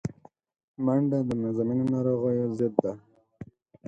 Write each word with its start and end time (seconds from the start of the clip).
منډه 0.85 1.19
د 1.27 1.29
مزمنو 1.41 1.85
ناروغیو 1.93 2.47
ضد 2.57 2.73
ده 2.83 2.91